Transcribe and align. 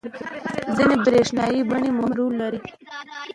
ځینې 0.75 0.95
برېښنايي 1.05 1.61
بڼې 1.69 1.89
مهم 1.97 2.11
رول 2.19 2.33
لري. 2.41 2.59